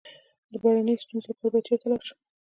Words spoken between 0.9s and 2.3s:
ستونزو لپاره باید چیرته لاړ شم؟